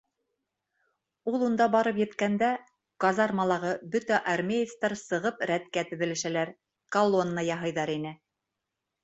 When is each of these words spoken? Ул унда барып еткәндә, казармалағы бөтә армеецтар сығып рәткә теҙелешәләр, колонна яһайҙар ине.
Ул 1.31 1.43
унда 1.47 1.67
барып 1.75 1.99
еткәндә, 2.01 2.49
казармалағы 3.05 3.75
бөтә 3.97 4.19
армеецтар 4.33 4.97
сығып 5.03 5.45
рәткә 5.53 5.85
теҙелешәләр, 5.93 6.55
колонна 6.99 7.47
яһайҙар 7.51 7.95
ине. 7.99 8.17